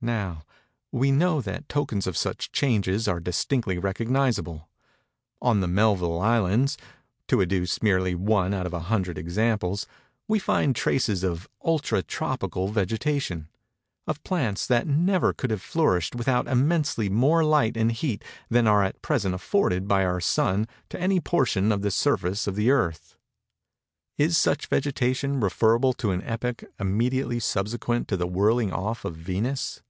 [0.00, 0.44] Now,
[0.92, 4.68] we know that tokens of such changes are distinctly recognizable.
[5.42, 11.48] On the Melville islands—to adduce merely one out of a hundred examples—we find traces of
[11.64, 18.22] ultra tropical vegetation—of plants that never could have flourished without immensely more light and heat
[18.48, 22.54] than are at present afforded by our Sun to any portion of the surface of
[22.54, 23.16] the Earth.
[24.16, 29.82] Is such vegetation referable to an epoch immediately subsequent to the whirling off of Venus?